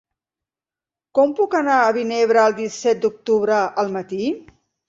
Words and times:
Com 1.19 1.35
puc 1.41 1.53
anar 1.59 1.75
a 1.83 1.93
Vinebre 1.99 2.47
el 2.47 2.57
disset 2.63 3.05
d'octubre 3.07 3.63
al 3.85 3.97
matí? 4.01 4.35